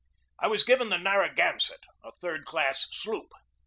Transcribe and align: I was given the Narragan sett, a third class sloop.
I 0.39 0.47
was 0.47 0.63
given 0.63 0.89
the 0.89 0.97
Narragan 0.97 1.61
sett, 1.61 1.83
a 2.03 2.11
third 2.21 2.43
class 2.43 2.87
sloop. 2.91 3.31